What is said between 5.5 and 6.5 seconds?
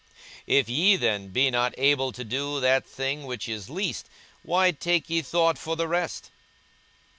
for the rest?